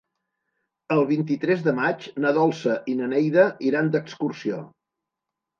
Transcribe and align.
El 0.95 1.01
vint-i-tres 1.11 1.61
de 1.67 1.73
maig 1.81 2.07
na 2.25 2.31
Dolça 2.39 2.79
i 2.93 2.97
na 3.03 3.13
Neida 3.13 3.47
iran 3.71 3.93
d'excursió. 3.97 4.65